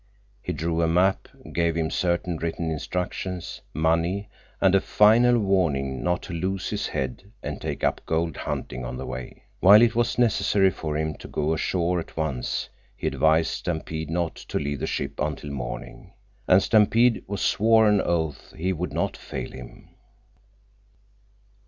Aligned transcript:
He 0.41 0.51
drew 0.51 0.81
a 0.81 0.87
map, 0.87 1.27
gave 1.53 1.77
him 1.77 1.91
certain 1.91 2.37
written 2.37 2.71
instructions, 2.71 3.61
money, 3.71 4.29
and 4.59 4.73
a 4.73 4.81
final 4.81 5.37
warning 5.37 6.01
not 6.03 6.23
to 6.23 6.33
lose 6.33 6.71
his 6.71 6.87
head 6.87 7.31
and 7.43 7.61
take 7.61 7.83
up 7.83 8.01
gold 8.07 8.35
hunting 8.35 8.83
on 8.83 8.97
the 8.97 9.05
way. 9.05 9.43
While 9.59 9.83
it 9.83 9.93
was 9.93 10.17
necessary 10.17 10.71
for 10.71 10.97
him 10.97 11.13
to 11.19 11.27
go 11.27 11.53
ashore 11.53 11.99
at 11.99 12.17
once, 12.17 12.67
he 12.97 13.05
advised 13.05 13.51
Stampede 13.51 14.09
not 14.09 14.33
to 14.37 14.57
leave 14.57 14.79
the 14.79 14.87
ship 14.87 15.19
until 15.19 15.51
morning. 15.51 16.13
And 16.47 16.63
Stampede 16.63 17.23
swore 17.35 17.85
on 17.85 18.01
oath 18.01 18.55
he 18.57 18.73
would 18.73 18.93
not 18.93 19.15
fail 19.15 19.51
him. 19.51 19.89